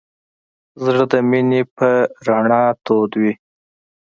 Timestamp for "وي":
3.21-3.33